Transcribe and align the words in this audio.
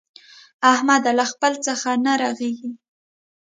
احمده! 0.73 1.11
له 1.19 1.25
خپله 1.31 1.57
څخه 1.67 1.89
نه 2.05 2.13
رغېږي. 2.21 2.71